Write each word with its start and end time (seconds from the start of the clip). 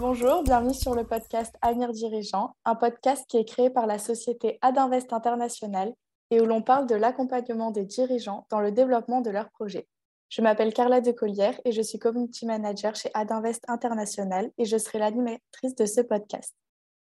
Bonjour, 0.00 0.42
bienvenue 0.42 0.72
sur 0.72 0.94
le 0.94 1.04
podcast 1.04 1.54
Avenir 1.60 1.92
Dirigeant, 1.92 2.56
un 2.64 2.74
podcast 2.74 3.26
qui 3.28 3.36
est 3.36 3.44
créé 3.44 3.68
par 3.68 3.86
la 3.86 3.98
société 3.98 4.58
Adinvest 4.62 5.12
International 5.12 5.92
et 6.30 6.40
où 6.40 6.46
l'on 6.46 6.62
parle 6.62 6.86
de 6.86 6.94
l'accompagnement 6.94 7.70
des 7.70 7.84
dirigeants 7.84 8.46
dans 8.48 8.60
le 8.60 8.72
développement 8.72 9.20
de 9.20 9.28
leurs 9.28 9.50
projets. 9.50 9.86
Je 10.30 10.40
m'appelle 10.40 10.72
Carla 10.72 11.02
Decollière 11.02 11.60
et 11.66 11.72
je 11.72 11.82
suis 11.82 11.98
community 11.98 12.46
manager 12.46 12.94
chez 12.96 13.10
Adinvest 13.12 13.62
International 13.68 14.50
et 14.56 14.64
je 14.64 14.78
serai 14.78 15.00
l'animatrice 15.00 15.74
de 15.74 15.84
ce 15.84 16.00
podcast. 16.00 16.54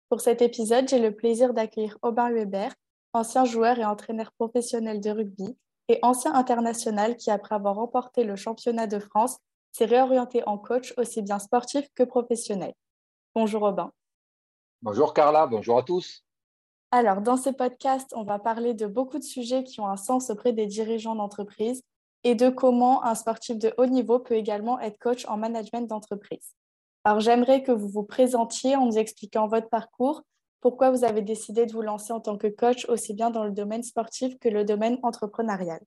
Pour 0.09 0.21
cet 0.21 0.41
épisode, 0.41 0.89
j'ai 0.89 0.97
le 0.97 1.15
plaisir 1.15 1.53
d'accueillir 1.53 1.95
Aubin 2.01 2.31
Weber, 2.31 2.73
ancien 3.13 3.45
joueur 3.45 3.77
et 3.77 3.85
entraîneur 3.85 4.31
professionnel 4.31 4.99
de 4.99 5.11
rugby 5.11 5.55
et 5.89 5.99
ancien 6.01 6.33
international 6.33 7.17
qui, 7.17 7.29
après 7.29 7.53
avoir 7.53 7.75
remporté 7.75 8.23
le 8.23 8.35
championnat 8.35 8.87
de 8.87 8.97
France, 8.97 9.37
s'est 9.71 9.85
réorienté 9.85 10.43
en 10.47 10.57
coach 10.57 10.93
aussi 10.97 11.21
bien 11.21 11.39
sportif 11.39 11.87
que 11.95 12.03
professionnel. 12.03 12.73
Bonjour 13.35 13.63
Aubin. 13.63 13.91
Bonjour 14.81 15.13
Carla, 15.13 15.45
bonjour 15.47 15.77
à 15.77 15.83
tous. 15.83 16.23
Alors, 16.91 17.21
dans 17.21 17.37
ce 17.37 17.51
podcast, 17.51 18.11
on 18.15 18.23
va 18.23 18.39
parler 18.39 18.73
de 18.73 18.87
beaucoup 18.87 19.19
de 19.19 19.23
sujets 19.23 19.63
qui 19.63 19.79
ont 19.79 19.87
un 19.87 19.97
sens 19.97 20.31
auprès 20.31 20.53
des 20.53 20.65
dirigeants 20.65 21.15
d'entreprise 21.15 21.83
et 22.23 22.33
de 22.33 22.49
comment 22.49 23.03
un 23.05 23.13
sportif 23.13 23.59
de 23.59 23.73
haut 23.77 23.85
niveau 23.85 24.19
peut 24.19 24.33
également 24.33 24.79
être 24.79 24.97
coach 24.97 25.25
en 25.27 25.37
management 25.37 25.87
d'entreprise. 25.87 26.55
Alors, 27.03 27.19
j'aimerais 27.19 27.61
que 27.61 27.71
vous 27.71 27.87
vous 27.87 28.03
présentiez 28.03 28.75
en 28.75 28.87
nous 28.87 28.97
expliquant 28.97 29.47
votre 29.47 29.69
parcours, 29.69 30.23
pourquoi 30.61 30.89
vous 30.89 31.05
avez 31.05 31.21
décidé 31.21 31.65
de 31.65 31.71
vous 31.71 31.81
lancer 31.81 32.11
en 32.11 32.19
tant 32.19 32.37
que 32.37 32.47
coach 32.47 32.85
aussi 32.89 33.13
bien 33.13 33.29
dans 33.29 33.43
le 33.43 33.51
domaine 33.51 33.83
sportif 33.83 34.37
que 34.39 34.49
le 34.49 34.65
domaine 34.65 34.97
entrepreneurial. 35.03 35.79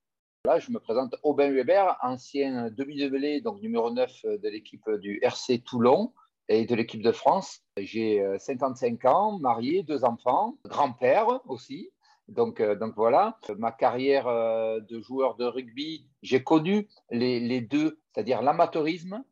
Là, 0.44 0.58
je 0.58 0.72
me 0.72 0.80
présente 0.80 1.14
Aubin 1.22 1.50
Weber, 1.52 1.96
ancien 2.02 2.68
demi-de 2.70 3.40
donc 3.42 3.62
numéro 3.62 3.90
9 3.90 4.24
de 4.24 4.48
l'équipe 4.48 4.90
du 5.00 5.20
RC 5.22 5.60
Toulon 5.60 6.12
et 6.48 6.66
de 6.66 6.74
l'équipe 6.74 7.02
de 7.02 7.12
France. 7.12 7.60
J'ai 7.76 8.24
55 8.38 9.04
ans, 9.04 9.38
marié, 9.38 9.84
deux 9.84 10.04
enfants, 10.04 10.58
grand-père 10.64 11.40
aussi. 11.48 11.90
Donc, 12.28 12.60
euh, 12.60 12.74
donc 12.74 12.94
voilà, 12.96 13.38
ma 13.56 13.70
carrière 13.70 14.26
euh, 14.26 14.80
de 14.80 15.00
joueur 15.00 15.36
de 15.36 15.44
rugby, 15.44 16.06
j'ai 16.22 16.42
connu 16.42 16.88
les, 17.10 17.60
deux, 17.60 18.00
c'est-à-dire 18.12 18.42
l'amateurisme 18.42 19.22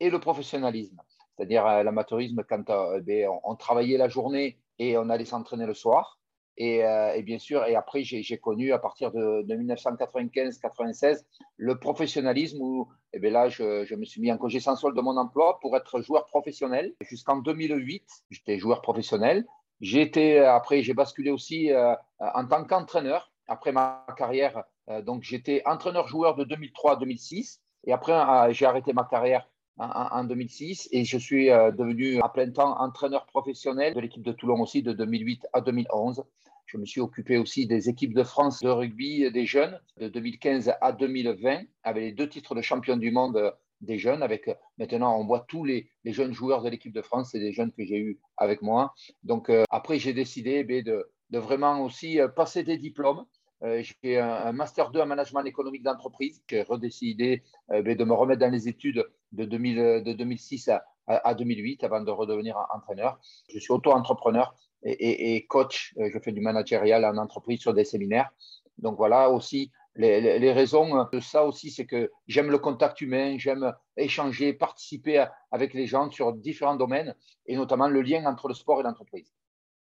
et 0.00 0.10
le 0.10 0.18
professionnalisme 0.18 1.00
c'est-à-dire 1.36 1.66
euh, 1.66 1.82
l'amateurisme 1.82 2.42
quand 2.48 2.70
euh, 2.70 3.00
ben, 3.00 3.28
on, 3.44 3.54
travaillait 3.56 3.98
la 3.98 4.08
journée 4.08 4.58
et 4.78 4.96
on 4.98 5.08
allait 5.10 5.24
s'entraîner 5.24 5.66
le 5.66 5.74
soir. 5.74 6.18
Et, 6.58 6.84
euh, 6.84 7.20
bien 7.22 7.38
sûr, 7.38 7.64
et 7.64 7.76
après, 7.76 8.02
j'ai 8.02 8.38
connu 8.38 8.72
à 8.72 8.78
partir 8.78 9.12
de, 9.12 9.42
1995-96 9.42 11.24
le 11.56 11.78
professionnalisme 11.78 12.60
où 12.60 12.88
et 13.12 13.18
eh 13.18 13.20
bien 13.20 13.30
là, 13.30 13.48
je, 13.48 13.94
me 13.94 14.04
suis 14.04 14.20
mis 14.20 14.30
en 14.30 14.36
congé 14.36 14.60
sans 14.60 14.76
solde 14.76 14.96
de 14.96 15.00
mon 15.00 15.16
emploi 15.16 15.58
pour 15.60 15.76
être 15.76 16.00
joueur 16.02 16.26
professionnel. 16.26 16.94
Jusqu'en 17.00 17.36
2008, 17.36 18.04
j'étais 18.30 18.58
joueur 18.58 18.82
professionnel. 18.82 19.46
J'ai 19.80 20.02
été, 20.02 20.38
après, 20.38 20.82
j'ai 20.82 20.92
basculé 20.92 21.30
aussi 21.30 21.70
en 22.18 22.46
tant 22.46 22.64
qu'entraîneur 22.64 23.32
après 23.48 23.72
ma 23.72 24.04
carrière. 24.18 24.64
donc, 25.02 25.22
j'étais 25.22 25.62
entraîneur-joueur 25.64 26.34
de 26.36 26.44
2003 26.44 26.92
à 26.92 26.96
2006. 26.96 27.62
Et 27.84 27.92
après, 27.92 28.52
j'ai 28.52 28.66
arrêté 28.66 28.92
ma 28.92 29.04
carrière 29.04 29.48
en, 29.78 30.24
2006 30.24 30.88
et 30.92 31.04
je 31.04 31.18
suis 31.18 31.50
euh, 31.50 31.70
devenu 31.70 32.20
à 32.20 32.28
plein 32.28 32.50
temps 32.50 32.80
entraîneur 32.80 33.26
professionnel 33.26 33.94
de 33.94 34.00
l'équipe 34.00 34.22
de 34.22 34.32
Toulon 34.32 34.60
aussi 34.60 34.82
de 34.82 34.92
2008 34.92 35.46
à 35.52 35.60
2011. 35.60 36.24
Je 36.66 36.78
me 36.78 36.84
suis 36.84 37.00
occupé 37.00 37.38
aussi 37.38 37.66
des 37.66 37.88
équipes 37.88 38.14
de 38.14 38.24
France 38.24 38.60
de 38.60 38.68
rugby 38.68 39.30
des 39.30 39.46
jeunes 39.46 39.80
de 39.98 40.08
2015 40.08 40.72
à 40.80 40.92
2020 40.92 41.62
avec 41.84 42.02
les 42.02 42.12
deux 42.12 42.28
titres 42.28 42.54
de 42.54 42.60
champion 42.60 42.96
du 42.96 43.10
monde 43.10 43.54
des 43.80 43.98
jeunes. 43.98 44.22
Avec 44.22 44.50
maintenant, 44.78 45.18
on 45.18 45.24
voit 45.24 45.44
tous 45.48 45.64
les, 45.64 45.88
jeunes 46.04 46.32
joueurs 46.32 46.62
de 46.62 46.70
l'équipe 46.70 46.92
de 46.92 47.02
France, 47.02 47.30
c'est 47.32 47.38
des 47.38 47.52
jeunes 47.52 47.72
que 47.72 47.84
j'ai 47.84 47.98
eu 47.98 48.20
avec 48.36 48.62
moi. 48.62 48.94
Donc 49.22 49.50
euh, 49.50 49.64
après, 49.70 49.98
j'ai 49.98 50.12
décidé 50.12 50.64
eh 50.68 50.82
de, 50.82 51.08
vraiment 51.32 51.84
aussi 51.84 52.20
euh, 52.20 52.28
passer 52.28 52.62
des 52.62 52.78
diplômes 52.78 53.20
euh, 53.20 53.24
j'ai 53.62 54.18
un, 54.18 54.52
Master 54.52 54.90
2 54.90 55.00
en 55.00 55.06
management 55.06 55.44
économique 55.44 55.82
d'entreprise. 55.82 56.42
J'ai 56.48 56.62
redécidé 56.62 57.42
euh, 57.70 57.82
ben, 57.82 57.96
de 57.96 58.04
me 58.04 58.14
remettre 58.14 58.40
dans 58.40 58.52
les 58.52 58.68
études 58.68 59.04
de, 59.32 59.44
2006 59.44 60.70
à, 61.06 61.34
2008 61.34 61.84
avant 61.84 62.00
de 62.00 62.10
redevenir 62.10 62.56
entraîneur. 62.74 63.20
Je 63.48 63.58
suis 63.58 63.72
auto-entrepreneur 63.72 64.54
et, 64.82 65.46
coach. 65.48 65.94
Euh, 65.98 66.10
je 66.12 66.18
fais 66.18 66.32
du 66.32 66.40
managérial 66.40 67.04
en 67.04 67.16
entreprise 67.16 67.60
sur 67.60 67.74
des 67.74 67.84
séminaires. 67.84 68.30
Donc 68.78 68.96
voilà 68.96 69.30
aussi 69.30 69.70
les, 69.96 70.52
raisons 70.52 71.06
de 71.10 71.20
ça 71.20 71.44
aussi, 71.44 71.70
c'est 71.70 71.86
que 71.86 72.10
j'aime 72.26 72.50
le 72.50 72.58
contact 72.58 73.00
humain, 73.00 73.36
j'aime 73.38 73.72
échanger, 73.96 74.52
participer 74.52 75.24
avec 75.50 75.74
les 75.74 75.86
gens 75.86 76.10
sur 76.10 76.32
différents 76.32 76.76
domaines 76.76 77.14
et 77.46 77.56
notamment 77.56 77.88
le 77.88 78.02
lien 78.02 78.24
entre 78.26 78.48
le 78.48 78.54
sport 78.54 78.80
et 78.80 78.82
l'entreprise. 78.82 79.32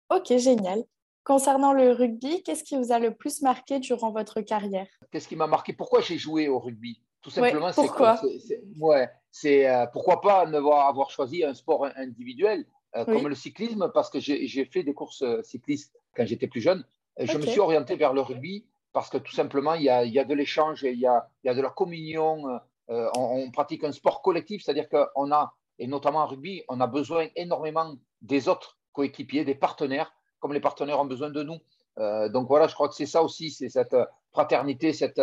Ok, 0.09 0.37
génial. 0.37 0.83
Concernant 1.25 1.73
le 1.73 1.91
rugby, 1.91 2.43
qu'est-ce 2.43 2.63
qui 2.63 2.77
vous 2.77 2.91
a 2.91 2.99
le 2.99 3.11
plus 3.11 3.41
marqué 3.41 3.79
durant 3.79 4.11
votre 4.11 4.41
carrière? 4.41 4.87
Qu'est-ce 5.11 5.27
qui 5.27 5.35
m'a 5.35 5.47
marqué? 5.47 5.73
Pourquoi 5.73 5.99
j'ai 5.99 6.19
joué 6.19 6.47
au 6.47 6.59
rugby? 6.59 7.01
Tout 7.23 7.31
simplement, 7.31 7.71
c'est 7.71 7.81
pourquoi? 7.81 8.21
ouais, 8.79 9.09
c'est 9.31 9.67
euh, 9.67 9.87
pourquoi 9.87 10.21
pas 10.21 10.41
avoir 10.41 11.09
choisi 11.09 11.43
un 11.43 11.55
sport 11.55 11.87
individuel 11.95 12.63
euh, 12.95 13.05
comme 13.05 13.27
le 13.27 13.33
cyclisme 13.33 13.89
parce 13.91 14.11
que 14.11 14.19
j'ai 14.19 14.65
fait 14.65 14.83
des 14.83 14.93
courses 14.93 15.23
euh, 15.23 15.41
cyclistes 15.41 15.99
quand 16.15 16.27
j'étais 16.27 16.45
plus 16.45 16.61
jeune. 16.61 16.85
Je 17.19 17.35
me 17.39 17.45
suis 17.47 17.59
orienté 17.59 17.95
vers 17.95 18.13
le 18.13 18.21
rugby 18.21 18.67
parce 18.93 19.09
que 19.09 19.17
tout 19.17 19.33
simplement, 19.33 19.73
il 19.73 19.81
y 19.81 19.89
a, 19.89 20.05
il 20.05 20.13
y 20.13 20.19
a 20.19 20.25
de 20.25 20.33
l'échange, 20.35 20.83
il, 20.83 20.99
y 20.99 21.07
a, 21.07 21.27
il 21.43 21.47
y 21.47 21.49
a 21.49 21.55
de 21.55 21.61
la 21.61 21.71
communion. 21.71 22.43
on, 22.87 23.11
on, 23.15 23.49
pratique 23.49 23.83
un 23.83 23.91
sport 23.91 24.21
collectif, 24.21 24.63
c'est-à-dire 24.63 24.89
qu'on 24.89 25.31
a, 25.31 25.55
et 25.79 25.87
notamment 25.87 26.19
en 26.19 26.27
rugby, 26.27 26.61
on 26.69 26.79
a 26.81 26.87
besoin 26.87 27.29
énormément 27.35 27.95
des 28.21 28.47
autres 28.47 28.77
coéquipiers, 28.93 29.43
des 29.43 29.55
partenaires 29.55 30.13
comme 30.45 30.53
les 30.53 30.59
partenaires 30.59 30.99
ont 30.99 31.05
besoin 31.05 31.31
de 31.31 31.41
nous. 31.41 31.57
Euh, 31.97 32.29
donc 32.29 32.47
voilà, 32.47 32.67
je 32.67 32.75
crois 32.75 32.87
que 32.87 32.93
c'est 32.93 33.07
ça 33.07 33.23
aussi, 33.23 33.49
c'est 33.49 33.67
cette 33.67 33.95
fraternité, 34.31 34.93
cette, 34.93 35.19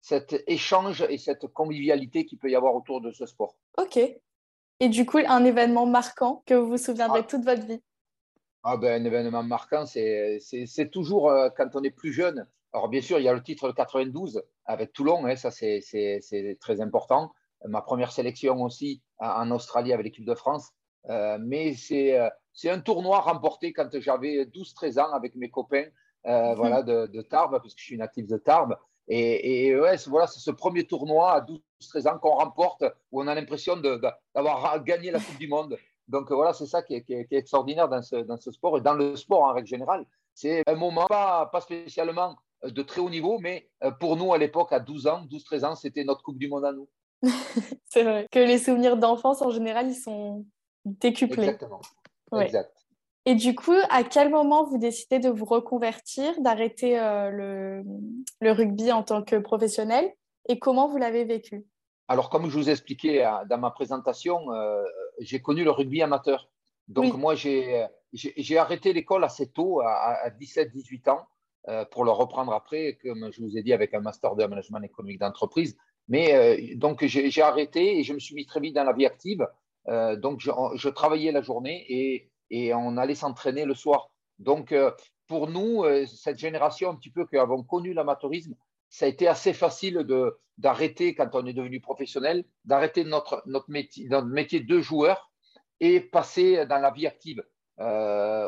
cet 0.00 0.42
échange 0.48 1.06
et 1.08 1.16
cette 1.16 1.46
convivialité 1.46 2.26
qu'il 2.26 2.38
peut 2.38 2.50
y 2.50 2.56
avoir 2.56 2.74
autour 2.74 3.00
de 3.00 3.12
ce 3.12 3.24
sport. 3.24 3.54
Ok. 3.76 4.00
Et 4.80 4.88
du 4.88 5.06
coup, 5.06 5.18
un 5.24 5.44
événement 5.44 5.86
marquant 5.86 6.42
que 6.44 6.54
vous 6.54 6.70
vous 6.70 6.76
souviendrez 6.76 7.20
ah. 7.20 7.28
toute 7.28 7.44
votre 7.44 7.64
vie? 7.64 7.80
Ah 8.64 8.76
ben, 8.76 9.00
Un 9.00 9.04
événement 9.04 9.44
marquant, 9.44 9.86
c'est 9.86 10.90
toujours 10.90 11.30
euh, 11.30 11.50
quand 11.56 11.68
on 11.74 11.84
est 11.84 11.92
plus 11.92 12.12
jeune. 12.12 12.44
Alors 12.72 12.88
bien 12.88 13.00
sûr, 13.00 13.20
il 13.20 13.24
y 13.26 13.28
a 13.28 13.32
le 13.32 13.44
titre 13.44 13.70
92 13.70 14.42
avec 14.64 14.92
Toulon, 14.92 15.24
hein, 15.24 15.36
ça 15.36 15.52
c'est 15.52 16.58
très 16.60 16.80
important. 16.80 17.30
Ma 17.64 17.80
première 17.80 18.10
sélection 18.10 18.60
aussi 18.60 19.02
en 19.20 19.52
Australie 19.52 19.92
avec 19.92 20.06
l'équipe 20.06 20.26
de 20.26 20.34
France. 20.34 20.72
Euh, 21.10 21.38
mais 21.40 21.74
c'est 21.74 22.18
c'est 22.58 22.70
un 22.70 22.80
tournoi 22.80 23.20
remporté 23.20 23.72
quand 23.72 23.88
j'avais 24.00 24.44
12-13 24.46 24.98
ans 24.98 25.12
avec 25.12 25.36
mes 25.36 25.48
copains 25.48 25.84
euh, 26.26 26.50
mhm. 26.50 26.54
voilà, 26.56 26.82
de, 26.82 27.22
Tarbes, 27.22 27.52
parce 27.52 27.72
que 27.72 27.80
je 27.80 27.84
suis 27.84 27.96
natif 27.96 28.26
de 28.26 28.36
Tarbes. 28.36 28.76
Et, 29.06 29.76
ouais, 29.76 29.94
voilà, 30.08 30.26
c'est 30.26 30.40
ce 30.40 30.50
premier 30.50 30.84
tournoi 30.84 31.34
à 31.34 31.46
12-13 31.80 32.08
ans 32.08 32.18
qu'on 32.18 32.34
remporte, 32.34 32.82
où 33.12 33.22
on 33.22 33.28
a 33.28 33.34
l'impression 33.36 33.76
d'avoir 33.76 34.82
gagné 34.82 35.12
la 35.12 35.20
Coupe 35.20 35.38
du 35.38 35.46
Monde. 35.46 35.78
Donc 36.08 36.32
voilà, 36.32 36.52
c'est 36.52 36.66
ça 36.66 36.82
qui 36.82 36.94
est, 36.94 37.32
extraordinaire 37.32 37.88
dans 37.88 38.02
ce, 38.02 38.16
dans 38.16 38.36
ce, 38.36 38.50
sport 38.50 38.76
et 38.78 38.80
dans 38.80 38.94
le 38.94 39.14
sport 39.14 39.42
en 39.42 39.52
règle 39.52 39.68
générale. 39.68 40.04
C'est 40.34 40.64
un 40.66 40.74
moment, 40.74 41.06
pas, 41.06 41.46
pas, 41.46 41.60
spécialement 41.60 42.34
de 42.64 42.82
très 42.82 43.00
haut 43.00 43.10
niveau, 43.10 43.38
mais 43.38 43.70
euh, 43.84 43.92
pour 43.92 44.16
nous 44.16 44.34
à 44.34 44.38
l'époque, 44.38 44.72
à 44.72 44.80
12 44.80 45.06
ans, 45.06 45.24
12-13 45.30 45.64
ans, 45.64 45.74
c'était 45.76 46.02
notre 46.02 46.24
Coupe 46.24 46.38
du 46.38 46.48
Monde 46.48 46.64
à 46.64 46.72
nous. 46.72 46.88
c'est 47.84 48.02
vrai 48.02 48.26
que 48.32 48.40
les 48.40 48.58
souvenirs 48.58 48.96
d'enfance 48.96 49.42
en 49.42 49.50
général, 49.50 49.88
ils 49.88 49.94
sont 49.94 50.44
décuplés. 50.84 51.44
Exactement. 51.44 51.80
Exact. 52.32 52.72
Et 53.28 53.34
du 53.34 53.54
coup, 53.54 53.76
à 53.90 54.04
quel 54.04 54.30
moment 54.30 54.64
vous 54.64 54.78
décidez 54.78 55.18
de 55.18 55.28
vous 55.28 55.44
reconvertir, 55.44 56.32
d'arrêter 56.40 56.98
euh, 56.98 57.30
le, 57.30 57.84
le, 58.40 58.52
rugby 58.52 58.90
en 58.90 59.02
tant 59.02 59.22
que 59.22 59.36
professionnel 59.36 60.10
et 60.48 60.58
comment 60.58 60.88
vous 60.88 60.96
l'avez 60.96 61.24
vécu? 61.26 61.66
Alors, 62.08 62.30
comme 62.30 62.48
je 62.48 62.56
vous 62.56 62.70
ai 62.70 62.72
expliqué 62.72 63.22
euh, 63.22 63.30
dans 63.50 63.58
ma 63.58 63.70
présentation, 63.70 64.50
euh, 64.50 64.82
j'ai 65.20 65.42
connu 65.42 65.62
le 65.62 65.70
rugby 65.70 66.00
amateur. 66.00 66.48
Donc, 66.86 67.12
moi, 67.18 67.34
j'ai 67.34 67.86
arrêté 68.56 68.94
l'école 68.94 69.24
assez 69.24 69.50
tôt, 69.50 69.82
à, 69.82 70.30
17-18 70.40 71.10
ans, 71.10 71.26
pour 71.90 72.06
le 72.06 72.10
reprendre 72.10 72.54
après, 72.54 72.96
comme 73.02 73.30
je 73.30 73.42
vous 73.42 73.58
ai 73.58 73.62
dit, 73.62 73.74
avec 73.74 73.92
un 73.92 74.00
master 74.00 74.36
de 74.36 74.46
management 74.46 74.80
économique 74.80 75.20
d'entreprise. 75.20 75.76
Mais 76.08 76.74
donc, 76.76 77.04
j'ai 77.04 77.42
arrêté 77.42 77.98
et 77.98 78.04
je 78.04 78.14
me 78.14 78.18
suis 78.18 78.34
mis 78.34 78.46
très 78.46 78.60
vite 78.60 78.74
dans 78.74 78.84
la 78.84 78.94
vie 78.94 79.04
active. 79.04 79.46
Euh, 79.88 80.16
donc, 80.16 80.40
je, 80.40 80.88
travaillais 80.88 81.32
la 81.32 81.42
journée 81.42 81.84
et, 82.50 82.74
on 82.74 82.96
allait 82.96 83.14
s'entraîner 83.14 83.64
le 83.64 83.74
soir. 83.74 84.10
Donc, 84.38 84.72
euh, 84.72 84.90
pour 85.26 85.48
nous, 85.48 85.84
euh, 85.84 86.06
cette 86.06 86.38
génération 86.38 86.90
un 86.90 86.94
petit 86.94 87.10
peu 87.10 87.26
qui 87.26 87.36
avons 87.36 87.62
connu 87.62 87.92
l'amateurisme, 87.92 88.54
ça 88.88 89.04
a 89.04 89.08
été 89.08 89.28
assez 89.28 89.52
facile 89.52 90.06
d'arrêter 90.56 91.14
quand 91.14 91.28
on 91.34 91.44
est 91.44 91.52
devenu 91.52 91.80
professionnel, 91.80 92.44
d'arrêter 92.64 93.04
notre, 93.04 93.42
notre, 93.46 93.70
métier, 93.70 94.08
notre 94.08 94.28
métier 94.28 94.60
de 94.60 94.80
joueur 94.80 95.30
et 95.80 96.00
passer 96.00 96.64
dans 96.66 96.78
la 96.78 96.90
vie 96.90 97.06
active. 97.06 97.42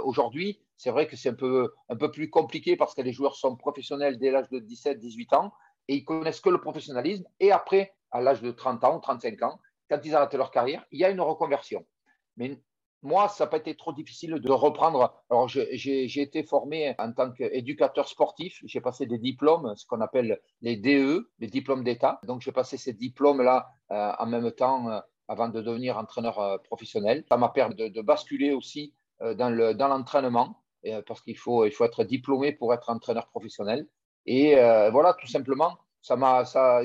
Aujourd'hui, 0.03 0.61
c'est 0.79 0.91
vrai 0.91 1.07
que 1.07 1.15
c'est 1.15 1.29
un 1.29 1.35
peu, 1.35 1.75
un 1.91 1.97
peu 1.97 2.11
plus 2.11 2.31
compliqué 2.31 2.75
parce 2.77 2.95
que 2.95 3.03
les 3.03 3.13
joueurs 3.13 3.37
sont 3.37 3.55
professionnels 3.55 4.19
dès 4.19 4.31
l'âge 4.31 4.49
de 4.49 4.61
17-18 4.61 5.37
ans 5.37 5.53
et 5.89 5.97
ils 5.97 6.05
connaissent 6.05 6.41
que 6.41 6.49
le 6.49 6.61
professionnalisme. 6.61 7.25
Et 7.39 7.53
après, 7.53 7.95
à 8.11 8.23
l'âge 8.23 8.41
de 8.41 8.51
30 8.51 8.83
ans, 8.85 8.99
35 8.99 9.43
ans, 9.43 9.61
quand 9.91 10.01
ils 10.05 10.15
arrêtent 10.15 10.35
leur 10.35 10.51
carrière, 10.51 10.87
il 10.93 11.01
y 11.01 11.05
a 11.05 11.11
une 11.11 11.21
reconversion. 11.21 11.85
Mais 12.37 12.59
moi, 13.03 13.29
ça 13.29 13.45
n'a 13.45 13.51
pas 13.51 13.57
été 13.57 13.75
trop 13.75 13.93
difficile 13.93 14.35
de 14.35 14.53
reprendre. 14.53 15.15
Alors, 15.31 15.49
j'ai 15.49 16.21
été 16.21 16.43
formé 16.43 16.95
en 16.99 17.13
tant 17.13 17.33
qu'éducateur 17.33 18.09
sportif. 18.09 18.61
J'ai 18.65 18.81
passé 18.81 19.07
des 19.07 19.19
diplômes, 19.19 19.75
ce 19.77 19.87
qu'on 19.87 20.01
appelle 20.01 20.39
les 20.61 20.77
DE, 20.77 21.31
les 21.39 21.47
diplômes 21.47 21.83
d'État. 21.83 22.21
Donc, 22.25 22.43
j'ai 22.43 22.53
passé 22.53 22.77
ces 22.77 22.93
diplômes-là 22.93 23.71
euh, 23.91 24.13
en 24.19 24.27
même 24.27 24.51
temps 24.53 24.89
euh, 24.91 25.01
avant 25.29 25.49
de 25.49 25.63
devenir 25.63 25.97
entraîneur 25.97 26.39
euh, 26.39 26.59
professionnel. 26.59 27.25
Ça 27.29 27.39
m'a 27.39 27.49
permis 27.49 27.75
de, 27.75 28.03
basculer 28.03 28.53
aussi 28.53 28.95
dans 29.21 29.51
l'entraînement, 29.51 30.63
parce 31.07 31.21
qu'il 31.21 31.37
faut, 31.37 31.71
faut 31.71 31.85
être 31.85 32.05
diplômé 32.05 32.53
pour 32.53 32.73
être 32.73 32.89
entraîneur 32.89 33.29
professionnel. 33.29 33.87
Et 34.25 34.55
voilà, 34.55 35.13
tout 35.13 35.27
simplement, 35.27 35.77
ça 36.01 36.17
ça, 36.47 36.81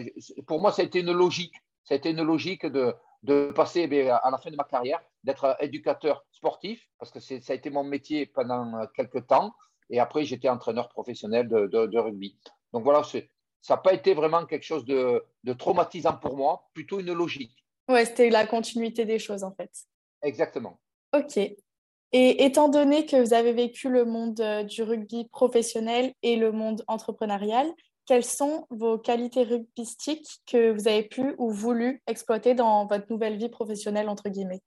pour 0.46 0.60
moi, 0.60 0.74
ça 0.74 0.82
a 0.82 0.86
été 0.86 1.00
une 1.00 1.14
logique. 1.14 1.54
Ça 1.86 1.94
a 1.94 1.98
été 1.98 2.10
une 2.10 2.24
logique 2.24 2.66
de, 2.66 2.94
de 3.26 3.52
passer 3.52 3.88
eh 3.90 4.10
à 4.10 4.30
la 4.32 4.38
fin 4.38 4.52
de 4.52 4.56
ma 4.56 4.64
carrière, 4.64 5.02
d'être 5.24 5.58
éducateur 5.60 6.26
sportif, 6.32 6.88
parce 7.00 7.12
que 7.12 7.20
ça 7.20 7.36
a 7.50 7.56
été 7.56 7.70
mon 7.70 7.84
métier 7.84 8.28
pendant 8.28 8.78
euh, 8.78 8.86
quelques 8.96 9.28
temps. 9.28 9.54
Et 9.90 10.00
après, 10.00 10.26
j'étais 10.26 10.50
entraîneur 10.50 10.90
professionnel 10.90 11.48
de, 11.48 11.98
rugby. 11.98 12.38
Donc 12.74 12.84
voilà, 12.84 13.04
ça 13.04 13.20
n'a 13.70 13.78
pas 13.78 13.94
été 13.94 14.14
vraiment 14.14 14.46
quelque 14.46 14.64
chose 14.64 14.86
de, 14.86 15.24
traumatisant 15.58 16.18
pour 16.18 16.38
moi, 16.38 16.70
plutôt 16.74 17.00
une 17.00 17.14
logique. 17.14 17.56
Ouais, 17.88 18.06
c'était 18.06 18.30
la 18.30 18.48
continuité 18.48 19.06
des 19.06 19.20
choses 19.20 19.44
en 19.44 19.54
fait. 19.54 19.72
Exactement. 20.24 20.80
Ok. 21.16 21.38
Et 21.38 22.46
étant 22.46 22.70
donné 22.70 23.06
que 23.06 23.18
vous 23.18 23.34
avez 23.34 23.54
vécu 23.54 23.90
le 23.90 24.06
monde 24.06 24.40
euh, 24.40 24.64
du 24.64 24.82
rugby 24.82 25.28
professionnel 25.30 26.14
et 26.24 26.36
le 26.36 26.52
monde 26.52 26.84
entrepreneurial, 26.88 27.72
quelles 28.06 28.26
sont 28.26 28.68
vos 28.70 28.98
qualités 28.98 29.44
rugbystiques 29.44 30.42
que 30.46 30.72
vous 30.72 30.88
avez 30.88 31.04
pu 31.04 31.36
ou 31.38 31.52
voulu 31.52 32.02
exploiter 32.08 32.54
dans 32.54 32.86
votre 32.86 33.06
nouvelle 33.10 33.38
vie 33.38 33.50
professionnelle, 33.50 34.10
entre 34.10 34.30
guillemets? 34.30 34.62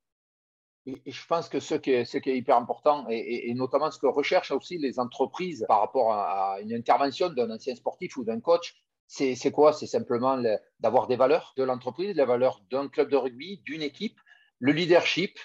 Et, 0.85 1.11
je 1.11 1.25
pense 1.27 1.49
que 1.49 1.59
ce 1.59 1.75
qui 1.75 1.91
est, 1.91 2.37
hyper 2.37 2.57
important, 2.57 3.05
et, 3.09 3.53
notamment 3.53 3.91
ce 3.91 3.99
que 3.99 4.07
recherchent 4.07 4.51
aussi 4.51 4.77
les 4.77 4.99
entreprises 4.99 5.65
par 5.67 5.79
rapport 5.81 6.13
à, 6.13 6.59
une 6.61 6.73
intervention 6.73 7.29
d'un 7.29 7.49
ancien 7.51 7.75
sportif 7.75 8.17
ou 8.17 8.23
d'un 8.23 8.39
coach, 8.39 8.75
c'est 9.07 9.51
quoi? 9.51 9.73
C'est 9.73 9.87
simplement 9.87 10.41
d'avoir 10.79 11.07
des 11.07 11.15
valeurs 11.15 11.53
de 11.57 11.63
l'entreprise, 11.63 12.15
les 12.15 12.25
valeurs 12.25 12.61
d'un 12.69 12.87
club 12.87 13.09
de 13.09 13.17
rugby, 13.17 13.61
d'une 13.65 13.81
équipe, 13.81 14.19
le 14.59 14.71
leadership. 14.71 15.39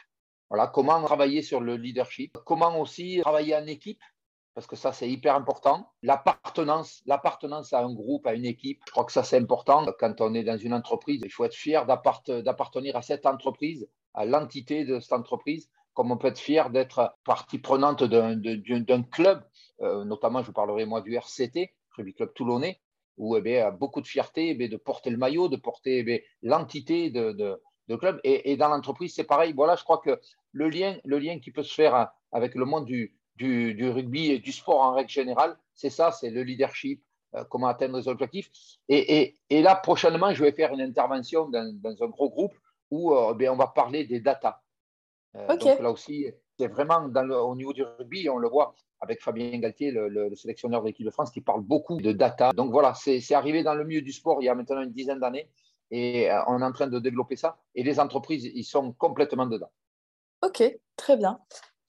Voilà, 0.51 0.67
comment 0.67 1.03
travailler 1.03 1.43
sur 1.43 1.61
le 1.61 1.77
leadership, 1.77 2.37
comment 2.45 2.79
aussi 2.79 3.21
travailler 3.23 3.57
en 3.57 3.67
équipe, 3.67 4.01
parce 4.55 4.69
que 4.69 4.77
ça, 4.77 4.93
c'est 4.93 5.11
hyper 5.11 5.35
important. 5.35 5.91
L'appartenance, 6.03 7.03
l'appartenance 7.07 7.73
à 7.73 7.81
un 7.81 7.93
groupe, 7.93 8.27
à 8.27 8.35
une 8.35 8.45
équipe, 8.45 8.81
je 8.87 8.93
crois 8.93 9.05
que 9.05 9.13
ça, 9.13 9.25
c'est 9.25 9.37
important. 9.37 9.85
Quand 9.99 10.21
on 10.21 10.33
est 10.33 10.45
dans 10.45 10.57
une 10.57 10.73
entreprise, 10.73 11.21
il 11.25 11.31
faut 11.31 11.45
être 11.45 11.55
fier 11.55 11.87
d'appartenir 11.87 12.97
à 12.97 13.03
cette 13.03 13.27
entreprise, 13.27 13.89
à 14.15 14.25
l'entité 14.25 14.85
de 14.85 15.01
cette 15.01 15.13
entreprise, 15.13 15.69
comme 15.93 16.13
on 16.13 16.17
peut 16.17 16.29
être 16.29 16.39
fier 16.39 16.71
d'être 16.71 17.17
partie 17.25 17.59
prenante 17.59 18.05
d'un 18.05 19.03
club. 19.03 19.45
Euh, 19.81 20.05
notamment, 20.05 20.41
je 20.43 20.47
vous 20.47 20.53
parlerai 20.53 20.87
moi 20.87 21.01
du 21.01 21.15
RCT, 21.15 21.75
Rugby 21.97 22.15
Club 22.15 22.33
Toulonnais, 22.35 22.81
où 23.17 23.37
eh 23.37 23.61
a 23.61 23.73
beaucoup 23.73 24.01
de 24.01 24.07
fierté 24.07 24.57
eh 24.59 24.69
de 24.69 24.77
porter 24.77 25.11
le 25.11 25.17
maillot, 25.17 25.49
de 25.49 25.57
porter 25.57 26.05
eh 26.07 26.25
l'entité 26.43 27.11
de, 27.11 27.61
club. 27.99 28.21
Et, 28.23 28.53
et 28.53 28.57
dans 28.57 28.69
l'entreprise, 28.69 29.15
c'est 29.15 29.25
pareil. 29.25 29.53
Voilà, 29.53 29.75
je 29.75 29.83
crois 29.83 29.99
que 29.99 30.21
le 30.53 30.69
lien, 30.69 30.97
le 31.05 31.19
lien 31.19 31.41
qui 31.41 31.51
peut 31.51 31.65
se 31.65 31.75
faire 31.75 32.13
avec 32.31 32.55
le 32.55 32.65
monde 32.65 32.85
du, 32.85 33.17
du, 33.37 33.91
rugby 33.91 34.31
et 34.31 34.39
du 34.39 34.53
sport 34.53 34.81
en 34.81 34.95
règle 34.95 35.11
générale, 35.11 35.57
c'est 35.75 35.91
ça, 35.91 36.13
c'est 36.13 36.31
le 36.31 36.43
leadership, 36.43 37.03
euh, 37.35 37.45
comment 37.45 37.67
atteindre 37.67 37.99
les 37.99 38.09
objectifs. 38.09 38.51
Et, 38.89 39.35
là, 39.51 39.75
prochainement, 39.77 40.33
je 40.33 40.43
vais 40.45 40.53
faire 40.53 40.73
une 40.73 40.81
intervention 40.81 41.49
dans, 41.49 41.77
un 41.85 42.07
gros 42.09 42.31
groupe 42.31 42.55
où 42.91 43.15
euh, 43.15 43.35
ben, 43.35 43.51
on 43.51 43.57
va 43.57 43.69
parler 43.69 44.05
des 44.05 44.21
data. 44.21 44.63
Euh, 45.37 45.49
donc 45.49 45.81
là 45.81 45.91
aussi, 45.91 46.27
c'est 46.59 46.69
vraiment 46.69 46.99
au 46.99 47.57
niveau 47.57 47.73
du 47.73 47.83
rugby, 47.83 48.29
on 48.29 48.39
le 48.39 48.49
voit 48.49 48.75
avec 49.01 49.21
Fabien 49.21 49.59
Galtier, 49.59 49.91
le, 49.91 50.35
sélectionneur 50.37 50.81
de 50.83 50.87
l'équipe 50.87 51.05
de 51.05 51.11
France, 51.11 51.31
qui 51.31 51.41
parle 51.41 51.63
beaucoup 51.63 52.01
de 52.01 52.13
data. 52.13 52.53
Donc 52.53 52.71
voilà, 52.71 52.95
c'est 52.95 53.35
arrivé 53.35 53.63
dans 53.63 53.75
le 53.75 53.85
milieu 53.85 54.01
du 54.01 54.13
sport 54.13 54.41
il 54.41 54.47
y 54.47 54.49
a 54.49 54.55
maintenant 54.55 54.81
une 54.81 54.93
dizaine 54.93 55.19
d'années 55.19 55.51
et 55.91 56.31
on 56.47 56.61
est 56.61 56.65
en 56.65 56.73
train 56.73 56.87
de 56.87 56.99
développer 56.99 57.37
ça. 57.37 57.59
Et 57.75 57.83
les 57.83 58.01
entreprises, 58.01 58.45
ils 58.45 58.65
sont 58.65 58.93
complètement 58.93 59.47
dedans. 59.47 59.71
Ok, 60.43 60.63
très 60.97 61.17
bien. 61.17 61.39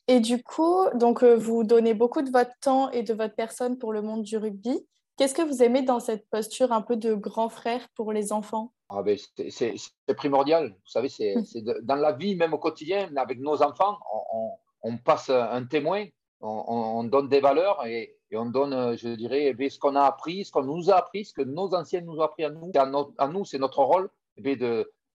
Et 0.08 0.20
du 0.20 0.44
coup, 0.44 0.86
donc, 0.94 1.24
euh, 1.24 1.36
vous 1.36 1.64
donnez 1.64 1.96
beaucoup 1.96 2.22
de 2.22 2.30
votre 2.30 2.58
temps 2.62 2.92
et 2.92 3.02
de 3.02 3.14
votre 3.14 3.34
personne 3.34 3.78
pour 3.78 3.92
le 3.92 4.02
monde 4.02 4.22
du 4.22 4.38
rugby. 4.38 4.86
Qu'est-ce 5.18 5.34
que 5.34 5.42
vous 5.42 5.64
aimez 5.64 5.82
dans 5.82 6.00
cette 6.00 6.30
posture 6.30 6.72
un 6.72 6.82
peu 6.82 6.96
de 6.96 7.14
grand 7.14 7.50
frère 7.50 7.88
pour 7.96 8.12
les 8.12 8.32
enfants? 8.32 8.74
Ah 8.90 9.02
ben, 9.02 9.18
C'est 9.50 9.74
primordial. 10.16 10.70
Vous 10.70 10.90
savez, 10.90 11.10
c'est 11.10 11.36
dans 11.82 11.96
la 11.96 12.12
vie, 12.12 12.36
même 12.36 12.54
au 12.54 12.60
quotidien, 12.60 13.10
avec 13.16 13.40
nos 13.40 13.64
enfants, 13.64 13.98
on, 14.84 14.98
passe 14.98 15.30
un 15.30 15.66
témoin, 15.66 16.06
on, 16.42 17.04
donne 17.06 17.30
des 17.30 17.40
valeurs 17.40 17.86
et, 17.88 18.18
on 18.34 18.46
donne, 18.46 18.98
je 18.98 19.08
dirais, 19.16 19.56
eh 19.58 19.70
ce 19.70 19.80
qu'on 19.80 19.96
a 19.96 20.04
appris, 20.04 20.44
ce 20.44 20.52
qu'on 20.52 20.64
nous 20.64 20.92
a 20.92 20.96
appris, 20.96 21.26
ce 21.26 21.34
que 21.34 21.42
nos 21.42 21.74
anciens 21.74 22.02
nous 22.02 22.18
ont 22.18 22.22
appris 22.22 22.44
à 22.44 22.50
nous. 22.50 22.72
À, 22.76 23.28
nous, 23.28 23.46
c'est 23.46 23.58
notre 23.58 23.84
rôle 23.84 24.10
eh 24.38 24.58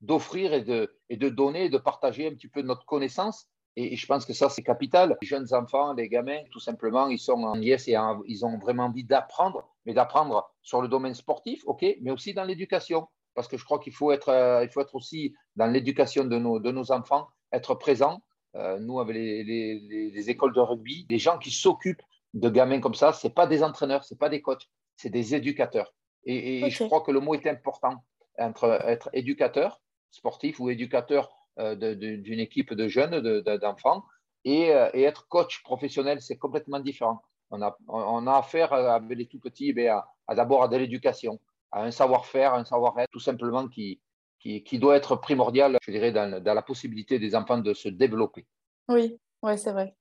d'offrir 0.01 0.53
et 0.53 0.61
de, 0.61 0.95
et 1.09 1.17
de 1.17 1.27
donner, 1.27 1.65
et 1.65 1.69
de 1.69 1.77
partager 1.77 2.25
un 2.25 2.31
petit 2.31 2.47
peu 2.47 2.61
notre 2.61 2.85
connaissance 2.85 3.47
et, 3.79 3.95
je 3.95 4.05
pense 4.05 4.25
que 4.25 4.33
ça, 4.33 4.49
c'est 4.49 4.63
capital. 4.63 5.17
Les 5.21 5.27
jeunes 5.27 5.53
enfants, 5.53 5.93
les 5.93 6.09
gamins, 6.09 6.41
tout 6.51 6.59
simplement, 6.59 7.07
ils 7.07 7.19
sont 7.19 7.43
en 7.43 7.59
yes 7.61 7.87
et 7.87 7.95
ils 8.27 8.45
ont 8.45 8.57
vraiment 8.57 8.85
envie 8.85 9.05
d'apprendre, 9.05 9.67
mais 9.85 9.93
d'apprendre 9.93 10.51
sur 10.61 10.81
le 10.81 10.89
domaine 10.89 11.13
sportif, 11.13 11.63
ok, 11.65 11.85
mais 12.01 12.11
aussi 12.11 12.33
dans 12.33 12.43
l'éducation. 12.43 13.07
Parce 13.35 13.47
que 13.47 13.57
je 13.57 13.63
crois 13.63 13.79
qu'il 13.79 13.93
faut 13.93 14.11
être, 14.11 14.29
euh, 14.29 14.63
il 14.65 14.69
faut 14.69 14.81
être 14.81 14.95
aussi 14.95 15.33
dans 15.55 15.67
l'éducation 15.67 16.25
de 16.25 16.37
nos, 16.37 16.59
de 16.59 16.71
nos 16.71 16.91
enfants, 16.91 17.27
être 17.53 17.73
présent. 17.75 18.21
Euh, 18.55 18.79
nous, 18.79 18.99
avec 18.99 19.15
les, 19.15 19.43
les, 19.43 20.29
écoles 20.29 20.53
de 20.53 20.59
rugby, 20.59 21.05
les 21.09 21.19
gens 21.19 21.37
qui 21.37 21.51
s'occupent 21.51 22.01
de 22.33 22.49
gamins 22.49 22.81
comme 22.81 22.95
ça, 22.95 23.13
ce 23.13 23.27
pas 23.29 23.47
des 23.47 23.63
entraîneurs, 23.63 24.03
ce 24.03 24.15
pas 24.15 24.27
des 24.27 24.41
coachs, 24.41 24.67
c'est 24.97 25.09
des 25.09 25.35
éducateurs. 25.35 25.93
Et, 26.25 26.69
je 26.69 26.83
crois 26.83 27.01
que 27.01 27.11
le 27.11 27.21
mot 27.21 27.33
est 27.33 27.47
important 27.47 28.03
entre 28.37 28.81
être 28.85 29.09
éducateur 29.13 29.79
sportif 30.11 30.59
ou 30.59 30.69
éducateur 30.69 31.29
d'une 31.75 32.39
équipe 32.39 32.73
de 32.73 32.87
jeunes, 32.87 33.41
d'enfants, 33.61 34.03
euh, 34.47 34.89
et, 34.93 35.03
être 35.03 35.27
coach 35.27 35.61
professionnel, 35.63 36.21
c'est 36.21 36.37
complètement 36.37 36.79
différent. 36.79 37.21
On 37.51 37.61
a, 37.61 37.77
on 37.87 38.27
a 38.27 38.37
affaire 38.37 38.73
avec 38.73 39.17
les 39.17 39.27
tout 39.27 39.39
petits 39.39 39.73
eh 39.75 39.87
à, 39.87 40.05
d'abord 40.35 40.63
à 40.63 40.67
de 40.67 40.77
l'éducation, 40.77 41.39
à 41.71 41.83
un 41.83 41.91
savoir-faire, 41.91 42.53
un 42.53 42.63
savoir-être, 42.63 43.09
tout 43.11 43.19
simplement 43.19 43.67
qui, 43.67 43.99
qui, 44.39 44.79
doit 44.79 44.95
être 44.95 45.15
primordial, 45.15 45.77
je 45.81 45.91
dirais, 45.91 46.11
dans, 46.11 46.41
dans, 46.41 46.53
la 46.53 46.61
possibilité 46.61 47.19
des 47.19 47.35
enfants 47.35 47.57
de 47.57 47.73
se 47.73 47.89
développer. 47.89 48.45
Oui, 48.87 49.19
ouais, 49.41 49.57
c'est 49.57 49.71
vrai. 49.71 49.95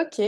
OK. 0.00 0.20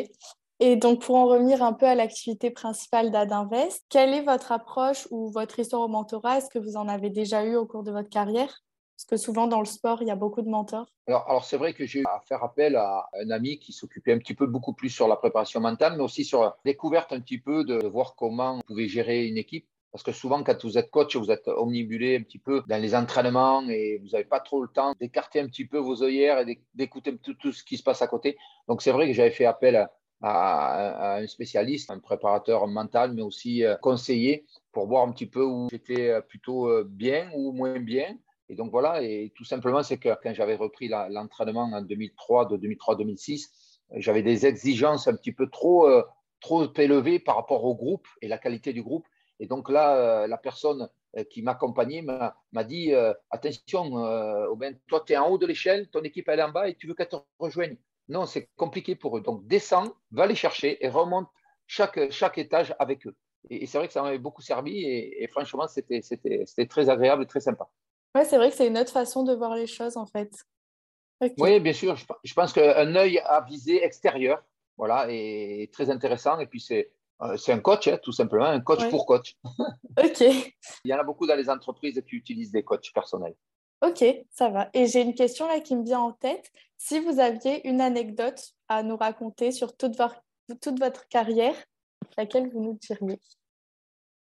Et 0.62 0.76
donc, 0.76 1.00
pour 1.00 1.16
en 1.16 1.26
revenir 1.26 1.62
un 1.62 1.72
peu 1.72 1.86
à 1.86 1.94
l'activité 1.94 2.50
principale 2.50 3.10
d'Adinvest, 3.10 3.82
quelle 3.88 4.12
est 4.12 4.22
votre 4.22 4.52
approche 4.52 5.08
ou 5.10 5.30
votre 5.32 5.58
histoire 5.58 5.82
au 5.82 5.88
mentorat? 5.88 6.36
Est-ce 6.36 6.50
que 6.50 6.58
vous 6.58 6.76
en 6.76 6.86
avez 6.86 7.08
déjà 7.08 7.44
eu 7.44 7.56
au 7.56 7.66
cours 7.66 7.82
de 7.82 7.90
votre 7.90 8.10
carrière? 8.10 8.62
Parce 9.00 9.22
que 9.22 9.24
souvent 9.24 9.46
dans 9.46 9.60
le 9.60 9.66
sport, 9.66 10.02
il 10.02 10.08
y 10.08 10.10
a 10.10 10.16
beaucoup 10.16 10.42
de 10.42 10.48
mentors. 10.48 10.92
Alors, 11.06 11.44
c'est 11.44 11.56
vrai 11.56 11.72
que 11.72 11.86
j'ai 11.86 12.00
eu 12.00 12.04
à 12.06 12.20
faire 12.20 12.44
appel 12.44 12.76
à 12.76 13.08
un 13.14 13.30
ami 13.30 13.58
qui 13.58 13.72
s'occupait 13.72 14.12
un 14.12 14.18
petit 14.18 14.34
peu 14.34 14.46
beaucoup 14.46 14.74
plus 14.74 14.90
sur 14.90 15.08
la 15.08 15.16
préparation 15.16 15.58
mentale, 15.58 15.94
mais 15.96 16.02
aussi 16.02 16.22
sur 16.22 16.42
la 16.42 16.56
découverte 16.66 17.10
un 17.12 17.20
petit 17.20 17.38
peu 17.38 17.64
de 17.64 17.86
voir 17.86 18.14
comment 18.14 18.56
vous 18.56 18.62
pouvez 18.66 18.88
gérer 18.88 19.26
une 19.26 19.38
équipe. 19.38 19.66
Parce 19.90 20.04
que 20.04 20.12
souvent, 20.12 20.44
quand 20.44 20.62
vous 20.64 20.76
êtes 20.76 20.90
coach, 20.90 21.16
vous 21.16 21.30
êtes 21.30 21.48
omnibulé 21.48 22.18
un 22.18 22.22
petit 22.22 22.38
peu 22.38 22.62
dans 22.68 22.80
les 22.80 22.94
entraînements 22.94 23.66
et 23.68 23.98
vous 24.02 24.10
n'avez 24.10 24.24
pas 24.24 24.38
trop 24.38 24.60
le 24.62 24.68
temps 24.68 24.92
d'écarter 25.00 25.40
un 25.40 25.46
petit 25.46 25.64
peu 25.64 25.78
vos 25.78 26.02
œillères 26.02 26.46
et 26.46 26.62
d'écouter 26.74 27.16
tout, 27.16 27.34
tout, 27.34 27.52
ce 27.52 27.64
qui 27.64 27.78
se 27.78 27.82
passe 27.82 28.02
à 28.02 28.06
côté. 28.06 28.36
Donc, 28.68 28.82
c'est 28.82 28.92
vrai 28.92 29.06
que 29.06 29.14
j'avais 29.14 29.30
fait 29.30 29.46
appel 29.46 29.76
à, 29.76 29.90
à, 30.20 31.16
un 31.20 31.26
spécialiste, 31.26 31.90
un 31.90 32.00
préparateur 32.00 32.66
mental, 32.66 33.14
mais 33.14 33.22
aussi 33.22 33.64
euh, 33.64 33.76
conseiller 33.76 34.44
pour 34.72 34.86
voir 34.86 35.08
un 35.08 35.12
petit 35.12 35.26
peu 35.26 35.42
où 35.42 35.68
j'étais 35.70 36.10
euh, 36.10 36.20
plutôt 36.20 36.68
euh, 36.68 36.84
bien 36.86 37.30
ou 37.34 37.52
moins 37.52 37.80
bien 37.80 38.14
et 38.50 38.56
donc 38.56 38.72
voilà, 38.72 39.00
et 39.00 39.32
tout 39.36 39.44
simplement, 39.44 39.84
c'est 39.84 39.98
que 39.98 40.08
quand 40.20 40.34
j'avais 40.34 40.56
repris 40.56 40.88
l'entraînement 40.88 41.70
en 41.72 41.82
2003, 41.82 42.46
de 42.46 42.56
2003-2006, 42.56 43.48
j'avais 43.94 44.24
des 44.24 44.44
exigences 44.44 45.06
un 45.06 45.14
petit 45.14 45.30
peu 45.30 45.48
trop, 45.48 45.86
euh, 45.86 46.02
trop 46.40 46.66
élevées 46.74 47.20
par 47.20 47.36
rapport 47.36 47.64
au 47.64 47.76
groupe 47.76 48.08
et 48.20 48.26
la 48.26 48.38
qualité 48.38 48.72
du 48.72 48.82
groupe. 48.82 49.06
Et 49.38 49.46
donc 49.46 49.70
là, 49.70 49.94
euh, 49.96 50.26
la 50.26 50.36
personne 50.36 50.88
euh, 51.16 51.22
qui 51.22 51.42
m'accompagnait 51.42 52.02
m'a 52.02 52.64
dit 52.64 52.92
Attention, 53.30 53.94
Aubin, 54.50 54.72
toi, 54.88 55.04
tu 55.06 55.12
es 55.12 55.16
en 55.16 55.28
haut 55.28 55.38
de 55.38 55.46
l'échelle, 55.46 55.88
ton 55.88 56.02
équipe 56.02 56.28
elle 56.28 56.40
est 56.40 56.42
en 56.42 56.50
bas 56.50 56.68
et 56.68 56.74
tu 56.74 56.88
veux 56.88 56.94
qu'elle 56.94 57.08
te 57.08 57.16
rejoigne. 57.38 57.76
Non, 58.08 58.26
c'est 58.26 58.50
compliqué 58.56 58.96
pour 58.96 59.16
eux. 59.16 59.20
Donc 59.20 59.46
descends, 59.46 59.94
va 60.10 60.26
les 60.26 60.34
chercher 60.34 60.84
et 60.84 60.88
remonte 60.88 61.28
chaque, 61.68 62.10
chaque 62.10 62.38
étage 62.38 62.74
avec 62.80 63.06
eux. 63.06 63.14
Et, 63.48 63.66
c'est 63.66 63.78
vrai 63.78 63.86
que 63.86 63.92
ça 63.92 64.02
m'avait 64.02 64.18
beaucoup 64.18 64.42
servi 64.42 64.76
et, 64.84 65.22
et 65.22 65.28
franchement, 65.28 65.68
c'était 65.68 66.66
très 66.68 66.88
agréable 66.90 67.22
et 67.22 67.26
très 67.26 67.38
sympa. 67.38 67.70
Oui, 68.14 68.22
c'est 68.28 68.36
vrai 68.36 68.50
que 68.50 68.56
c'est 68.56 68.66
une 68.66 68.78
autre 68.78 68.92
façon 68.92 69.22
de 69.22 69.34
voir 69.34 69.54
les 69.54 69.66
choses, 69.66 69.96
en 69.96 70.06
fait. 70.06 70.32
Oui, 71.38 71.60
bien 71.60 71.72
sûr. 71.72 71.96
Je, 72.24 72.34
pense 72.34 72.52
qu'un 72.52 72.94
œil 72.96 73.18
à 73.18 73.42
viser 73.42 73.84
extérieur, 73.84 74.42
voilà, 74.76 75.06
est 75.08 75.72
très 75.72 75.90
intéressant. 75.90 76.38
Et 76.40 76.46
puis, 76.46 76.60
c'est 76.60 76.90
euh, 77.22 77.36
un 77.48 77.58
coach, 77.58 77.88
hein, 77.88 77.98
tout 78.02 78.12
simplement, 78.12 78.46
un 78.46 78.60
coach 78.60 78.88
pour 78.88 79.06
coach. 79.06 79.36
ok. 80.02 80.20
Il 80.20 80.90
y 80.90 80.94
en 80.94 80.98
a 80.98 81.04
beaucoup 81.04 81.26
dans 81.26 81.36
les 81.36 81.50
entreprises 81.50 82.02
qui 82.08 82.16
utilisent 82.16 82.52
des 82.52 82.62
coachs 82.62 82.90
personnels. 82.92 83.34
Ok, 83.82 84.04
ça 84.30 84.48
va. 84.50 84.68
Et 84.74 84.86
j'ai 84.86 85.02
une 85.02 85.14
question 85.14 85.46
là 85.46 85.60
qui 85.60 85.76
me 85.76 85.84
vient 85.84 86.00
en 86.00 86.12
tête. 86.12 86.50
Si 86.76 86.98
vous 86.98 87.18
aviez 87.18 87.66
une 87.68 87.80
anecdote 87.80 88.52
à 88.68 88.82
nous 88.82 88.96
raconter 88.96 89.52
sur 89.52 89.76
toute 89.76 89.96
votre, 89.96 90.22
toute 90.60 90.78
votre 90.78 91.08
carrière, 91.08 91.54
laquelle 92.16 92.50
vous 92.50 92.60
nous 92.60 92.78
diriez? 92.80 93.18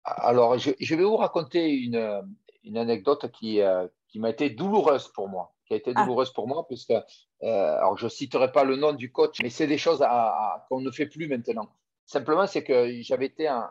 Alors, 0.05 0.59
je, 0.59 0.95
vais 0.95 1.05
vous 1.05 1.17
raconter 1.17 1.71
une, 1.71 2.23
une 2.65 2.79
anecdote 2.79 3.31
qui, 3.33 3.61
euh, 3.61 3.87
qui 4.09 4.19
m'a 4.19 4.31
été 4.31 4.51
douloureuse 4.51 5.09
pour 5.09 5.29
moi, 5.29 5.55
qui 5.67 5.75
a 5.75 5.77
été 5.77 5.93
ah. 5.95 6.03
douloureuse 6.03 6.33
pour 6.33 6.49
moi, 6.49 6.67
puisque, 6.67 6.91
euh, 6.91 7.03
alors 7.43 7.97
je 7.97 8.05
ne 8.05 8.11
citerai 8.11 8.53
pas 8.53 8.65
le 8.65 8.77
nom 8.77 8.93
du 8.93 9.13
coach, 9.13 9.39
mais 9.43 9.51
c'est 9.51 9.67
des 9.67 9.79
choses 9.79 10.03
à, 10.03 10.67
qu'on 10.69 10.81
ne 10.81 10.91
fait 10.91 11.07
plus 11.07 11.29
maintenant. 11.29 11.69
Simplement, 12.07 12.47
c'est 12.47 12.65
que 12.65 13.01
j'avais 13.03 13.27
été 13.27 13.49
un, 13.49 13.69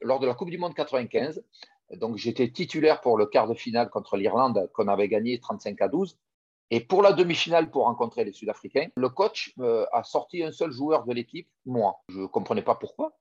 lors 0.00 0.20
de 0.20 0.26
la 0.26 0.34
Coupe 0.34 0.50
du 0.50 0.58
Monde 0.58 0.74
95, 0.74 1.44
donc 1.96 2.16
j'étais 2.16 2.50
titulaire 2.50 3.00
pour 3.00 3.18
le 3.18 3.26
quart 3.26 3.48
de 3.48 3.54
finale 3.54 3.90
contre 3.90 4.16
l'Irlande 4.16 4.70
qu'on 4.72 4.88
avait 4.88 5.08
gagné 5.08 5.38
35 5.40 5.80
à 5.82 5.88
12. 5.88 6.16
Et 6.74 6.80
pour 6.80 7.02
la 7.02 7.12
demi-finale, 7.12 7.70
pour 7.70 7.84
rencontrer 7.84 8.24
les 8.24 8.32
Sud-Africains, 8.32 8.86
le 8.96 9.10
coach 9.10 9.52
euh, 9.58 9.84
a 9.92 10.02
sorti 10.04 10.42
un 10.42 10.52
seul 10.52 10.70
joueur 10.70 11.04
de 11.04 11.12
l'équipe, 11.12 11.46
moi. 11.66 12.00
Je 12.08 12.20
ne 12.20 12.26
comprenais 12.26 12.62
pas 12.62 12.76
pourquoi. 12.76 13.12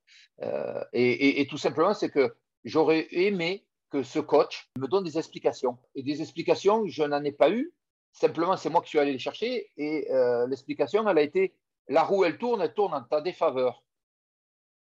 Euh, 0.41 0.81
et, 0.93 1.45
tout 1.49 1.57
simplement, 1.57 1.93
c'est 1.93 2.09
que 2.09 2.33
j'aurais 2.63 3.09
aimé 3.11 3.65
que 3.91 4.03
ce 4.03 4.19
coach 4.19 4.69
me 4.77 4.87
donne 4.87 5.03
des 5.03 5.17
explications. 5.17 5.77
Et 5.95 6.03
des 6.03 6.21
explications, 6.21 6.87
je 6.87 7.03
n'en 7.03 7.23
ai 7.23 7.31
pas 7.31 7.51
eu. 7.51 7.73
Simplement, 8.13 8.57
c'est 8.57 8.69
moi 8.69 8.81
qui 8.81 8.89
suis 8.89 8.99
allé 8.99 9.13
les 9.13 9.19
chercher. 9.19 9.69
Et 9.77 10.11
euh, 10.11 10.47
l'explication, 10.47 11.07
elle 11.07 11.17
a 11.17 11.21
été 11.21 11.53
la 11.87 12.03
roue, 12.03 12.23
elle 12.23 12.37
tourne, 12.37 12.61
elle 12.61 12.73
tourne 12.73 12.93
en 12.93 13.03
ta 13.03 13.21
défaveur. 13.21 13.83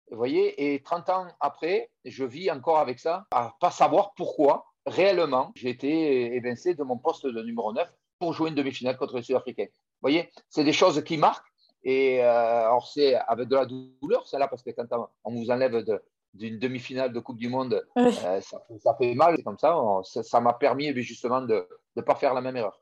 Vous 0.10 0.18
voyez, 0.18 0.74
et 0.74 0.82
30 0.82 1.10
ans 1.10 1.28
après, 1.40 1.90
je 2.06 2.24
vis 2.24 2.52
encore 2.52 2.80
avec 2.80 3.00
ça, 3.00 3.26
à 3.32 3.56
pas 3.60 3.72
savoir 3.72 4.14
pourquoi 4.16 4.66
réellement 4.86 5.52
j'ai 5.56 5.70
été 5.70 6.36
évincé 6.36 6.76
de 6.76 6.84
mon 6.84 6.98
poste 6.98 7.26
de 7.26 7.42
numéro 7.42 7.72
9 7.74 7.92
pour 8.20 8.34
jouer 8.34 8.50
une 8.50 8.56
demi-finale 8.56 8.98
contre 8.98 9.16
les 9.16 9.24
Sud-Africains. 9.24 9.66
Vous 9.66 10.10
voyez, 10.10 10.30
c'est 10.50 10.64
des 10.64 10.74
choses 10.74 11.04
qui 11.04 11.18
marquent. 11.18 11.48
Et 11.84 12.24
euh, 12.24 12.66
alors, 12.66 12.88
c'est 12.88 13.16
avec 13.16 13.48
de 13.48 13.56
la 13.56 13.66
douleur, 13.66 14.26
c'est 14.28 14.40
là, 14.40 14.48
parce 14.48 14.64
que 14.64 14.72
quand 14.72 14.88
on 15.24 15.34
vous 15.34 15.50
enlève 15.52 15.84
d'une 16.34 16.58
demi-finale 16.58 17.14
de 17.14 17.20
Coupe 17.20 17.38
du 17.38 17.50
Monde, 17.50 17.86
euh, 17.98 18.12
ça, 18.12 18.96
fait 18.98 19.14
mal. 19.14 19.42
Comme 19.44 19.58
ça, 19.58 19.76
ça 20.04 20.40
m'a 20.42 20.54
permis 20.54 20.94
justement 21.02 21.42
de 21.42 21.68
ne 21.96 22.02
pas 22.02 22.16
faire 22.16 22.34
la 22.34 22.42
même 22.42 22.58
erreur. 22.58 22.82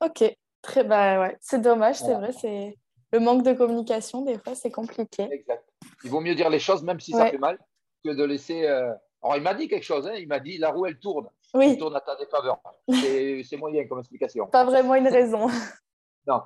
Ok, 0.00 0.24
très 0.62 0.84
bah 0.84 1.20
ouais. 1.20 1.36
C'est 1.40 1.60
dommage, 1.60 1.96
c'est 1.96 2.14
vrai. 2.14 2.32
C'est 2.32 2.76
le 3.12 3.20
manque 3.20 3.42
de 3.42 3.52
communication, 3.52 4.22
des 4.22 4.38
fois, 4.38 4.54
c'est 4.54 4.70
compliqué. 4.70 5.28
Exact. 5.30 5.64
Il 6.04 6.10
vaut 6.10 6.20
mieux 6.20 6.34
dire 6.34 6.50
les 6.50 6.58
choses, 6.58 6.82
même 6.82 7.00
si 7.00 7.12
ça 7.12 7.30
fait 7.30 7.38
mal, 7.38 7.58
que 8.04 8.10
de 8.10 8.24
laisser. 8.24 8.66
Euh, 8.66 8.92
alors, 9.22 9.36
il 9.36 9.42
m'a 9.42 9.54
dit 9.54 9.68
quelque 9.68 9.84
chose. 9.84 10.06
Hein. 10.06 10.14
Il 10.14 10.28
m'a 10.28 10.40
dit 10.40 10.58
la 10.58 10.70
roue, 10.70 10.86
elle 10.86 10.98
tourne. 10.98 11.28
Oui. 11.54 11.70
Elle 11.70 11.78
tourne 11.78 11.96
à 11.96 12.00
ta 12.00 12.16
défaveur. 12.16 12.60
C'est 12.88 13.56
moyen 13.56 13.86
comme 13.86 13.98
explication. 13.98 14.46
Pas 14.46 14.64
vraiment 14.64 14.94
une 14.94 15.08
raison. 15.08 15.48
non. 16.26 16.42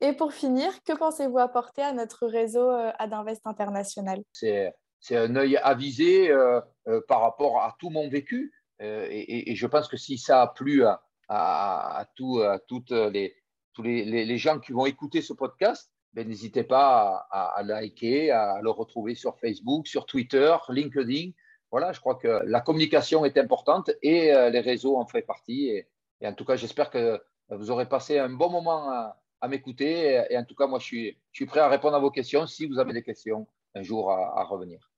Et 0.00 0.12
pour 0.12 0.32
finir, 0.32 0.70
que 0.84 0.96
pensez-vous 0.96 1.38
apporter 1.38 1.82
à 1.82 1.92
notre 1.92 2.26
réseau 2.26 2.70
euh, 2.70 2.92
Adinvest 2.98 3.46
International? 3.46 4.22
C'est 4.32 4.72
un 5.10 5.36
œil 5.36 5.56
avisé 5.58 6.30
euh, 6.30 6.60
par 7.06 7.20
rapport 7.20 7.62
à 7.62 7.76
tout 7.78 7.90
mon 7.90 8.08
vécu. 8.08 8.52
Et, 8.80 9.54
je 9.56 9.66
pense 9.66 9.88
que 9.88 9.96
si 9.96 10.18
ça 10.18 10.42
a 10.42 10.46
plu 10.46 10.84
à, 10.84 11.02
à, 11.28 12.06
tout, 12.14 12.40
à 12.40 12.58
toutes 12.60 12.90
les, 12.90 13.34
tous 13.74 13.82
les, 13.82 14.38
gens 14.38 14.58
qui 14.58 14.72
vont 14.72 14.86
écouter 14.86 15.20
ce 15.20 15.32
podcast, 15.32 15.90
ben, 16.12 16.26
n'hésitez 16.26 16.64
pas 16.64 17.28
à, 17.30 17.62
liker, 17.62 18.30
à 18.30 18.60
le 18.62 18.70
retrouver 18.70 19.14
sur 19.14 19.38
Facebook, 19.38 19.86
sur 19.86 20.06
Twitter, 20.06 20.56
LinkedIn. 20.68 21.30
Voilà, 21.70 21.92
je 21.92 22.00
crois 22.00 22.14
que 22.14 22.40
la 22.46 22.60
communication 22.60 23.24
est 23.24 23.36
importante 23.36 23.90
et 24.02 24.32
euh, 24.32 24.48
les 24.48 24.60
réseaux 24.60 24.96
en 24.96 25.06
font 25.06 25.20
partie. 25.22 25.68
Et, 25.68 25.86
en 26.26 26.32
tout 26.32 26.44
cas, 26.44 26.56
j'espère 26.56 26.90
que 26.90 27.22
vous 27.50 27.70
aurez 27.70 27.88
passé 27.88 28.18
un 28.18 28.30
bon 28.30 28.50
moment 28.50 28.90
à, 28.90 29.48
m'écouter. 29.48 30.24
Et, 30.30 30.38
en 30.38 30.44
tout 30.44 30.54
cas, 30.54 30.66
moi, 30.66 30.78
je 30.78 30.84
suis, 30.84 31.18
je 31.30 31.38
suis 31.38 31.46
prêt 31.46 31.60
à 31.60 31.68
répondre 31.68 31.94
à 31.94 32.00
vos 32.00 32.10
questions 32.10 32.46
si 32.46 32.66
vous 32.66 32.78
avez 32.78 32.92
des 32.92 33.02
questions 33.02 33.46
un 33.74 33.82
jour 33.82 34.10
à, 34.10 34.44
revenir. 34.44 34.90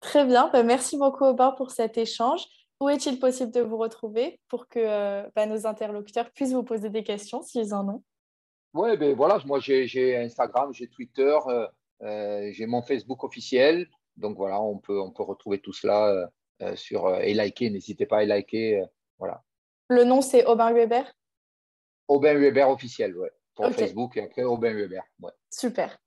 Très 0.00 0.24
bien. 0.24 0.48
Ben, 0.52 0.64
merci 0.64 0.96
beaucoup, 0.96 1.24
Aubin, 1.24 1.52
pour 1.52 1.70
cet 1.70 1.98
échange. 1.98 2.46
Où 2.80 2.88
est-il 2.88 3.18
possible 3.18 3.50
de 3.50 3.60
vous 3.60 3.76
retrouver 3.76 4.40
pour 4.48 4.68
que 4.68 4.78
euh, 4.78 5.28
ben, 5.34 5.48
nos 5.48 5.66
interlocuteurs 5.66 6.30
puissent 6.30 6.52
vous 6.52 6.62
poser 6.62 6.90
des 6.90 7.02
questions 7.02 7.42
s'ils 7.42 7.74
en 7.74 7.88
ont? 7.88 8.04
Oui, 8.74 8.96
ben 8.96 9.16
voilà, 9.16 9.40
moi 9.46 9.58
j'ai 9.58 10.16
Instagram, 10.16 10.72
j'ai 10.72 10.88
Twitter, 10.88 11.36
euh, 11.46 11.66
euh, 12.02 12.50
j'ai 12.52 12.66
mon 12.66 12.82
Facebook 12.82 13.24
officiel. 13.24 13.88
Donc 14.16 14.36
voilà, 14.36 14.60
on 14.60 14.78
peut, 14.78 15.00
on 15.00 15.10
peut 15.10 15.24
retrouver 15.24 15.60
tout 15.60 15.72
cela 15.72 16.30
sur 16.74 17.16
et 17.16 17.34
liker. 17.34 17.70
N'hésitez 17.70 18.06
pas 18.06 18.18
à 18.18 18.24
liker. 18.24 18.84
voilà. 19.18 19.42
Le 19.88 20.04
nom 20.04 20.20
c'est 20.20 20.44
Aubin 20.44 20.72
Weber? 20.72 21.04
Aubin 22.06 22.34
Weber 22.34 22.68
officiel, 22.70 23.16
ouais. 23.16 23.30
Pour 23.54 23.70
Facebook 23.72 24.16
et 24.16 24.22
après 24.22 24.44
Aubin 24.44 24.72
Weber. 24.72 25.02
Ouais. 25.20 25.32
Super. 25.50 25.98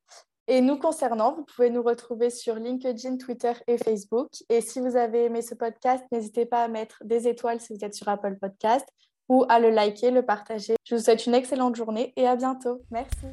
Et 0.51 0.60
nous 0.60 0.75
concernant, 0.75 1.34
vous 1.34 1.46
pouvez 1.46 1.70
nous 1.70 1.81
retrouver 1.81 2.29
sur 2.29 2.55
LinkedIn, 2.55 3.15
Twitter 3.15 3.53
et 3.67 3.77
Facebook. 3.77 4.27
Et 4.50 4.60
si 4.60 4.81
vous 4.81 4.98
avez 4.98 5.24
aimé 5.24 5.41
ce 5.41 5.55
podcast, 5.55 6.03
n'hésitez 6.12 6.46
pas 6.46 6.62
à 6.65 6.67
mettre 6.67 7.01
des 7.05 7.25
étoiles 7.29 7.62
si 7.62 7.74
vous 7.74 7.86
êtes 7.86 7.93
sur 7.93 8.10
Apple 8.10 8.36
Podcast 8.36 8.86
ou 9.29 9.46
à 9.48 9.62
le 9.62 9.70
liker, 9.70 10.12
le 10.12 10.25
partager. 10.25 10.75
Je 10.84 10.96
vous 10.96 11.01
souhaite 11.01 11.25
une 11.25 11.36
excellente 11.36 11.77
journée 11.77 12.12
et 12.17 12.27
à 12.27 12.36
bientôt. 12.36 12.81
Merci. 12.91 13.27